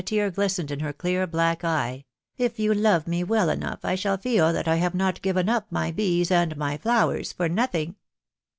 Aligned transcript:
tear 0.03 0.31
glistened 0.31 0.71
in 0.71 0.79
her 0.79 0.91
clear 0.91 1.27
black 1.27 1.63
eye> 1.63 2.03
r" 2.03 2.03
if 2.43 2.57
you 2.57 2.73
love 2.73 3.05
me 3.05 3.23
well 3.23 3.51
enough, 3.51 3.81
I 3.85 3.93
shall 3.93 4.17
feel 4.17 4.51
that 4.51 4.67
I 4.67 4.77
have 4.77 4.95
not 4.95 5.21
given 5.21 5.47
up 5.47 5.71
my 5.71 5.91
bees 5.91 6.31
and 6.31 6.57
my 6.57 6.75
flowers 6.77 7.31
for 7.31 7.47
nothing." 7.47 7.95